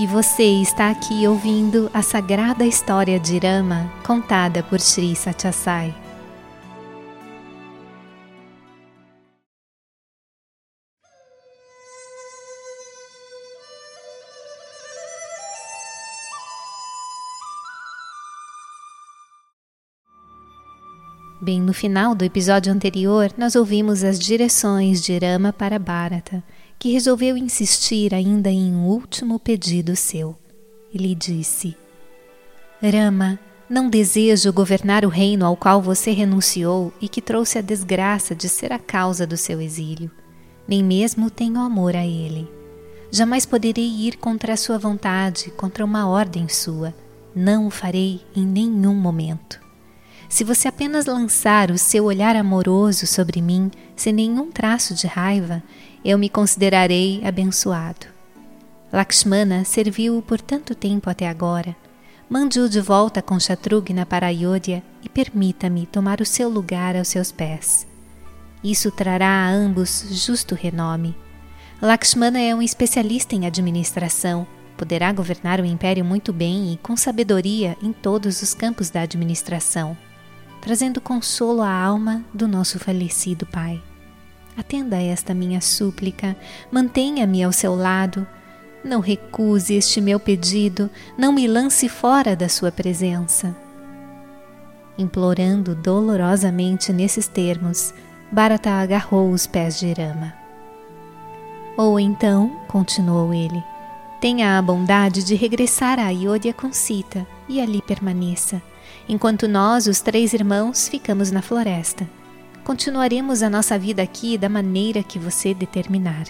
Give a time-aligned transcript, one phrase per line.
[0.00, 5.94] E você está aqui ouvindo a sagrada história de Rama contada por Sri Satyasai.
[21.42, 26.42] Bem, no final do episódio anterior, nós ouvimos as direções de Rama para Bharata,
[26.80, 30.34] que resolveu insistir ainda em um último pedido seu.
[30.92, 31.76] Ele disse:
[32.82, 38.34] Rama, não desejo governar o reino ao qual você renunciou e que trouxe a desgraça
[38.34, 40.10] de ser a causa do seu exílio.
[40.66, 42.50] Nem mesmo tenho amor a ele.
[43.10, 46.94] Jamais poderei ir contra a sua vontade, contra uma ordem sua.
[47.34, 49.60] Não o farei em nenhum momento.
[50.30, 55.60] Se você apenas lançar o seu olhar amoroso sobre mim, sem nenhum traço de raiva,
[56.04, 58.06] eu me considerarei abençoado.
[58.92, 61.74] Lakshmana serviu-o por tanto tempo até agora.
[62.28, 67.32] Mande-o de volta com Shatrugna para Ayodhya e permita-me tomar o seu lugar aos seus
[67.32, 67.84] pés.
[68.62, 71.12] Isso trará a ambos justo renome.
[71.82, 74.46] Lakshmana é um especialista em administração.
[74.76, 79.98] Poderá governar o império muito bem e com sabedoria em todos os campos da administração
[80.60, 83.82] trazendo consolo à alma do nosso falecido Pai.
[84.56, 86.36] Atenda esta minha súplica,
[86.70, 88.26] mantenha-me ao seu lado.
[88.84, 93.56] Não recuse este meu pedido, não me lance fora da sua presença.
[94.98, 97.94] Implorando dolorosamente nesses termos,
[98.30, 100.34] Bharata agarrou os pés de Rama.
[101.76, 103.62] Ou então, continuou ele,
[104.20, 108.60] tenha a bondade de regressar a Ayodhya com Sita e ali permaneça
[109.08, 112.08] enquanto nós, os três irmãos, ficamos na floresta.
[112.64, 116.26] Continuaremos a nossa vida aqui da maneira que você determinar.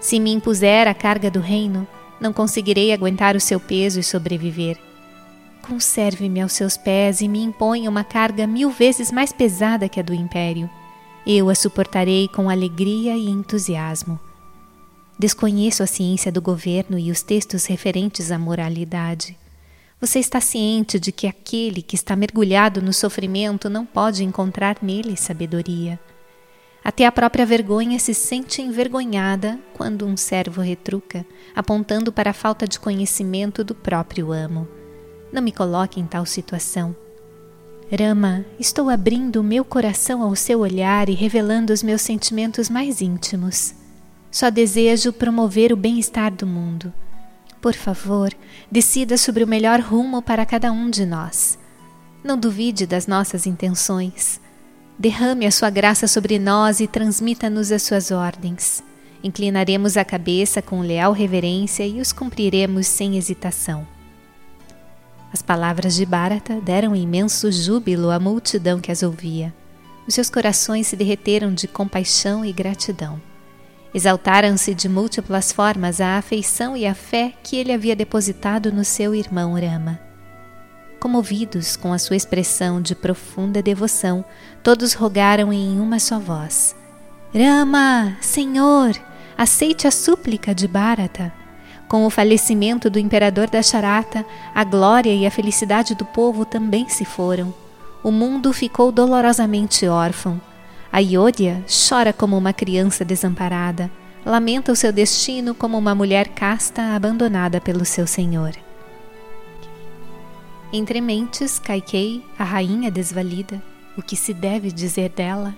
[0.00, 1.86] Se me impuser a carga do reino,
[2.20, 4.78] não conseguirei aguentar o seu peso e sobreviver.
[5.62, 10.02] Conserve-me aos seus pés e me imponha uma carga mil vezes mais pesada que a
[10.02, 10.68] do império.
[11.26, 14.18] Eu a suportarei com alegria e entusiasmo.
[15.18, 19.36] Desconheço a ciência do governo e os textos referentes à moralidade.
[20.00, 25.14] Você está ciente de que aquele que está mergulhado no sofrimento não pode encontrar nele
[25.14, 26.00] sabedoria.
[26.82, 32.66] Até a própria vergonha se sente envergonhada quando um servo retruca, apontando para a falta
[32.66, 34.66] de conhecimento do próprio amo.
[35.30, 36.96] Não me coloque em tal situação.
[37.92, 43.02] Rama, estou abrindo o meu coração ao seu olhar e revelando os meus sentimentos mais
[43.02, 43.74] íntimos.
[44.30, 46.90] Só desejo promover o bem-estar do mundo.
[47.60, 48.32] Por favor,
[48.70, 51.58] decida sobre o melhor rumo para cada um de nós.
[52.24, 54.40] Não duvide das nossas intenções.
[54.98, 58.82] Derrame a sua graça sobre nós e transmita-nos as suas ordens.
[59.22, 63.86] Inclinaremos a cabeça com leal reverência e os cumpriremos sem hesitação.
[65.32, 69.54] As palavras de Bharata deram imenso júbilo à multidão que as ouvia.
[70.06, 73.20] Os seus corações se derreteram de compaixão e gratidão.
[73.92, 79.14] Exaltaram-se de múltiplas formas a afeição e a fé que ele havia depositado no seu
[79.14, 79.98] irmão Rama.
[81.00, 84.24] Comovidos com a sua expressão de profunda devoção,
[84.62, 86.76] todos rogaram em uma só voz:
[87.34, 88.92] Rama, Senhor,
[89.36, 91.32] aceite a súplica de Bharata.
[91.88, 94.24] Com o falecimento do imperador da Charata,
[94.54, 97.52] a glória e a felicidade do povo também se foram.
[98.04, 100.40] O mundo ficou dolorosamente órfão
[100.92, 103.90] a Iódia chora como uma criança desamparada,
[104.26, 108.52] lamenta o seu destino como uma mulher casta abandonada pelo seu senhor.
[110.72, 113.62] Entre mentes, Kaikei, a rainha desvalida,
[113.96, 115.54] o que se deve dizer dela,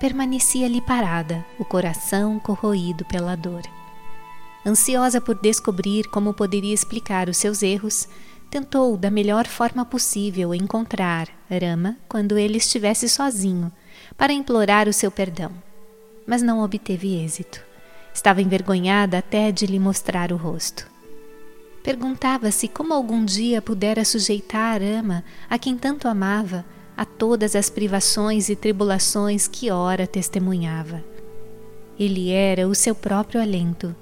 [0.00, 3.62] permanecia ali parada, o coração corroído pela dor.
[4.66, 8.08] Ansiosa por descobrir como poderia explicar os seus erros,
[8.50, 13.72] tentou da melhor forma possível encontrar Rama quando ele estivesse sozinho
[14.16, 15.52] para implorar o seu perdão,
[16.26, 17.60] mas não obteve êxito.
[18.12, 20.86] Estava envergonhada até de lhe mostrar o rosto.
[21.82, 26.64] Perguntava-se como algum dia pudera sujeitar a ama, a quem tanto amava,
[26.96, 31.04] a todas as privações e tribulações que ora testemunhava.
[31.98, 33.94] Ele era o seu próprio alento.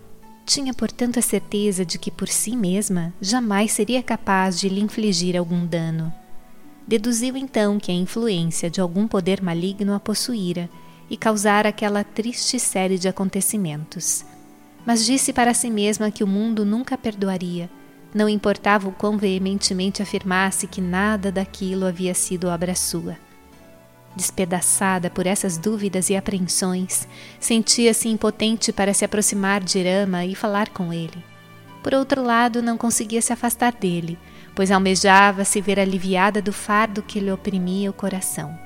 [0.46, 5.36] Tinha, portanto, a certeza de que por si mesma jamais seria capaz de lhe infligir
[5.36, 6.12] algum dano.
[6.86, 10.70] Deduziu então que a influência de algum poder maligno a possuíra
[11.10, 14.24] e causara aquela triste série de acontecimentos.
[14.84, 17.68] Mas disse para si mesma que o mundo nunca perdoaria,
[18.14, 23.16] não importava o quão veementemente afirmasse que nada daquilo havia sido obra sua.
[24.14, 27.06] Despedaçada por essas dúvidas e apreensões,
[27.40, 31.22] sentia-se impotente para se aproximar de Rama e falar com ele.
[31.82, 34.18] Por outro lado, não conseguia se afastar dele,
[34.56, 38.58] pois almejava se ver aliviada do fardo que lhe oprimia o coração.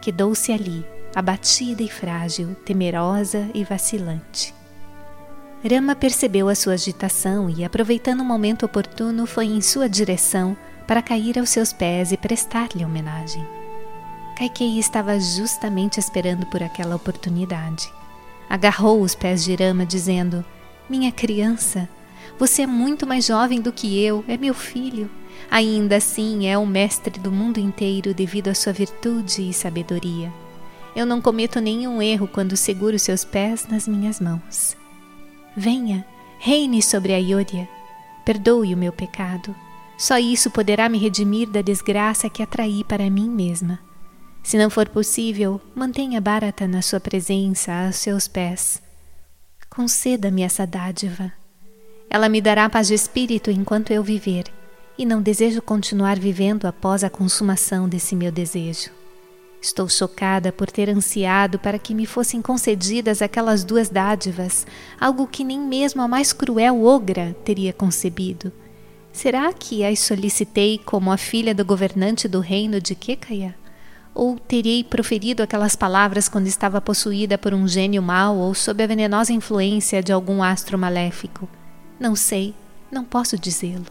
[0.00, 4.54] Quedou-se ali, abatida e frágil, temerosa e vacilante.
[5.68, 10.56] Rama percebeu a sua agitação e, aproveitando o momento oportuno, foi em sua direção
[10.86, 13.44] para cair aos seus pés e prestar-lhe homenagem.
[14.38, 17.90] Kaikei estava justamente esperando por aquela oportunidade.
[18.48, 20.44] Agarrou os pés de Rama, dizendo:
[20.88, 21.88] Minha criança,
[22.38, 25.10] você é muito mais jovem do que eu, é meu filho.
[25.50, 30.32] Ainda assim é o mestre do mundo inteiro devido à sua virtude e sabedoria.
[30.94, 34.76] Eu não cometo nenhum erro quando seguro seus pés nas minhas mãos.
[35.56, 36.06] Venha,
[36.38, 37.68] reine sobre a Ayodhya.
[38.24, 39.54] Perdoe o meu pecado.
[39.96, 43.78] Só isso poderá me redimir da desgraça que atraí para mim mesma.
[44.42, 48.80] Se não for possível, mantenha Bharata na sua presença, aos seus pés.
[49.68, 51.32] Conceda-me essa dádiva.
[52.08, 54.44] Ela me dará paz de espírito enquanto eu viver,
[54.96, 58.90] e não desejo continuar vivendo após a consumação desse meu desejo.
[59.60, 64.66] Estou chocada por ter ansiado para que me fossem concedidas aquelas duas dádivas,
[65.00, 68.52] algo que nem mesmo a mais cruel ogra teria concebido.
[69.12, 73.56] Será que as solicitei como a filha do governante do reino de Kekaya?
[74.14, 78.86] Ou terei proferido aquelas palavras quando estava possuída por um gênio mau ou sob a
[78.86, 81.48] venenosa influência de algum astro maléfico?
[81.98, 82.54] Não sei,
[82.90, 83.86] não posso dizê-lo.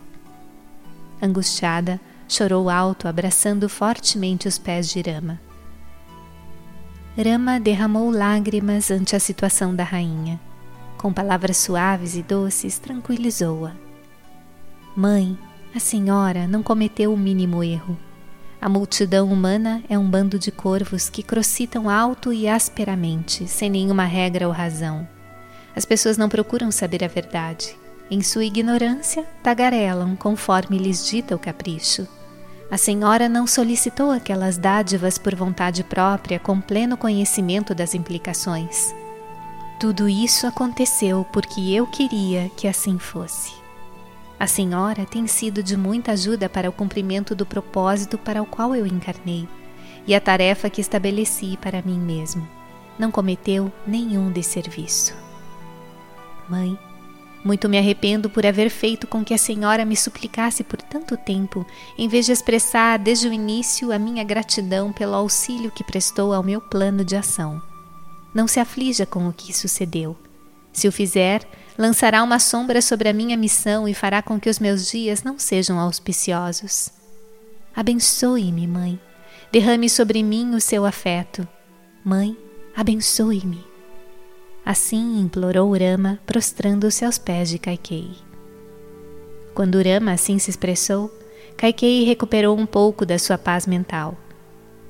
[1.21, 5.39] Angustiada, chorou alto, abraçando fortemente os pés de Rama.
[7.17, 10.39] Rama derramou lágrimas ante a situação da rainha.
[10.97, 13.73] Com palavras suaves e doces, tranquilizou-a.
[14.95, 15.37] Mãe,
[15.73, 17.97] a senhora não cometeu o mínimo erro.
[18.61, 24.05] A multidão humana é um bando de corvos que crocitam alto e asperamente, sem nenhuma
[24.05, 25.07] regra ou razão.
[25.75, 27.77] As pessoas não procuram saber a verdade.
[28.09, 32.07] Em sua ignorância, tagarelam conforme lhes dita o capricho.
[32.69, 38.93] A senhora não solicitou aquelas dádivas por vontade própria, com pleno conhecimento das implicações.
[39.79, 43.53] Tudo isso aconteceu porque eu queria que assim fosse.
[44.39, 48.75] A senhora tem sido de muita ajuda para o cumprimento do propósito para o qual
[48.75, 49.47] eu encarnei
[50.07, 52.47] e a tarefa que estabeleci para mim mesmo.
[52.97, 55.15] Não cometeu nenhum desserviço.
[56.47, 56.77] Mãe,
[57.45, 61.63] muito me arrependo por haver feito com que a senhora me suplicasse por tanto tempo,
[61.95, 66.41] em vez de expressar desde o início a minha gratidão pelo auxílio que prestou ao
[66.41, 67.61] meu plano de ação.
[68.33, 70.17] Não se aflija com o que sucedeu.
[70.73, 71.47] Se o fizer,
[71.77, 75.37] lançará uma sombra sobre a minha missão e fará com que os meus dias não
[75.37, 76.89] sejam auspiciosos.
[77.75, 78.99] Abençoe-me, mãe.
[79.51, 81.47] Derrame sobre mim o seu afeto.
[82.03, 82.35] Mãe,
[82.75, 83.74] abençoe-me.
[84.65, 88.09] Assim implorou Rama, prostrando-se aos pés de Kaikei.
[89.53, 91.15] Quando Rama assim se expressou,
[91.55, 94.17] Kaikei recuperou um pouco da sua paz mental.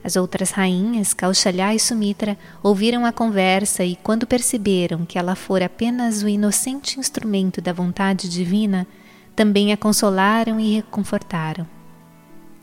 [0.01, 5.65] As outras rainhas, Kaushalya e Sumitra, ouviram a conversa e, quando perceberam que ela fora
[5.65, 8.87] apenas o inocente instrumento da vontade divina,
[9.35, 11.74] também a consolaram e reconfortaram.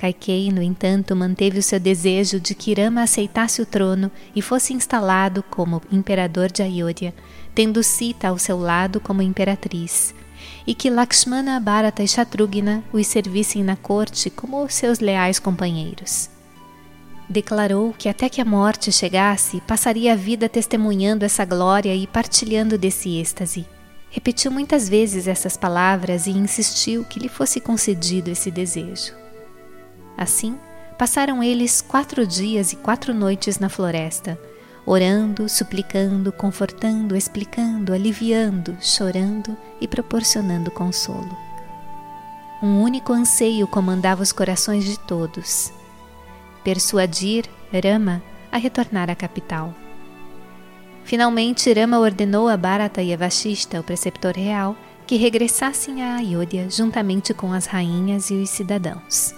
[0.02, 4.72] Kaikei, no entanto, manteve o seu desejo de que Rama aceitasse o trono e fosse
[4.72, 7.14] instalado como imperador de Ayodhya,
[7.54, 10.12] tendo Sita ao seu lado como imperatriz,
[10.66, 16.28] e que Lakshmana, Bharata e Shatrughna os servissem na corte como seus leais companheiros.
[17.28, 22.76] Declarou que até que a morte chegasse, passaria a vida testemunhando essa glória e partilhando
[22.76, 23.64] desse êxtase.
[24.10, 29.21] Repetiu muitas vezes essas palavras e insistiu que lhe fosse concedido esse desejo.
[30.16, 30.58] Assim,
[30.98, 34.38] passaram eles quatro dias e quatro noites na floresta,
[34.86, 41.36] orando, suplicando, confortando, explicando, aliviando, chorando e proporcionando consolo.
[42.62, 45.72] Um único anseio comandava os corações de todos:
[46.62, 49.74] persuadir Rama a retornar à capital.
[51.04, 54.76] Finalmente, Rama ordenou a Bharata e a Vashista, o preceptor real,
[55.06, 59.34] que regressassem a Ayodhya juntamente com as rainhas e os cidadãos.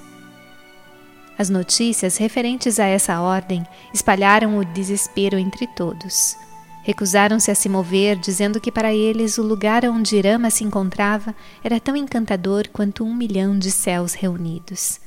[1.37, 6.37] As notícias referentes a essa ordem espalharam o desespero entre todos.
[6.85, 11.81] Recusaram-se a se mover, dizendo que para eles o lugar onde Rama se encontrava era
[11.81, 15.01] tão encantador quanto um milhão de céus reunidos.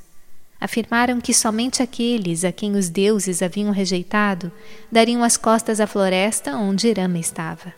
[0.59, 4.51] Afirmaram que somente aqueles a quem os deuses haviam rejeitado
[4.91, 7.73] dariam as costas à floresta onde Rama estava.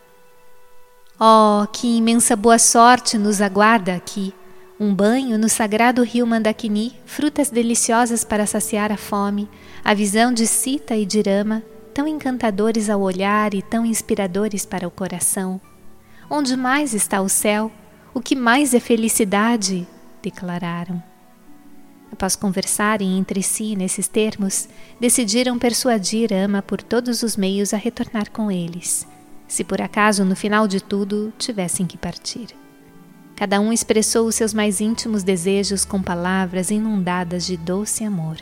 [1.20, 4.32] Oh, que imensa boa sorte nos aguarda aqui!
[4.82, 9.46] Um banho no sagrado rio Mandakini, frutas deliciosas para saciar a fome,
[9.84, 14.88] a visão de Sita e de Rama, tão encantadores ao olhar e tão inspiradores para
[14.88, 15.60] o coração.
[16.30, 17.70] Onde mais está o céu?
[18.14, 19.86] o que mais é felicidade?
[20.22, 21.02] declararam.
[22.10, 24.66] Após conversarem entre si nesses termos,
[24.98, 29.06] decidiram persuadir Ama por todos os meios a retornar com eles,
[29.46, 32.48] se por acaso no final de tudo tivessem que partir.
[33.40, 38.36] Cada um expressou os seus mais íntimos desejos com palavras inundadas de doce amor.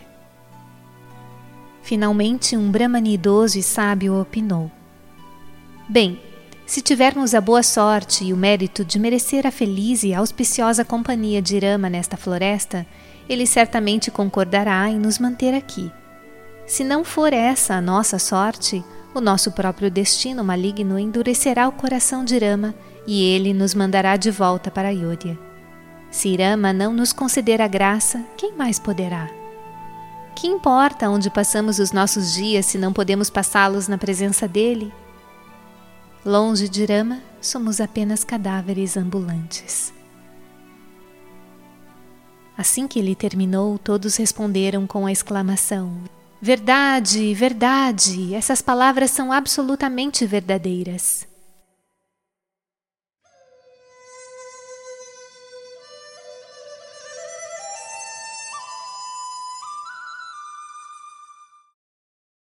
[1.83, 4.69] Finalmente, um Brahmani idoso e sábio opinou:
[5.89, 6.21] Bem,
[6.67, 11.41] se tivermos a boa sorte e o mérito de merecer a feliz e auspiciosa companhia
[11.41, 12.85] de Rama nesta floresta,
[13.29, 15.93] ele certamente concordará em nos manter aqui.
[16.67, 22.25] Se não for essa a nossa sorte, o nosso próprio destino maligno endurecerá o coração
[22.25, 22.75] de Rama
[23.09, 25.39] e ele nos mandará de volta para Ayodhya.
[26.11, 29.31] Se Rama não nos conceder a graça, quem mais poderá?
[30.37, 34.93] Que importa onde passamos os nossos dias se não podemos passá-los na presença dele?
[36.23, 39.91] Longe de Rama, somos apenas cadáveres ambulantes.
[42.59, 45.97] Assim que ele terminou, todos responderam com a exclamação:
[46.43, 48.35] Verdade, verdade!
[48.35, 51.27] Essas palavras são absolutamente verdadeiras.